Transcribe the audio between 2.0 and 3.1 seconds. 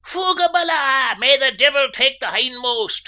the hindmost!"